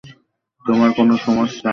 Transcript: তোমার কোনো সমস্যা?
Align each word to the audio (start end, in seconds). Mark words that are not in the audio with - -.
তোমার 0.65 0.89
কোনো 0.97 1.13
সমস্যা? 1.17 1.69